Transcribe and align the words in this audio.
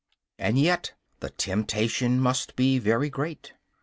And 0.39 0.57
yet, 0.57 0.93
the 1.19 1.29
temptation 1.29 2.19
must 2.19 2.53
seem 2.57 2.81
very 2.81 3.11
great. 3.11 3.53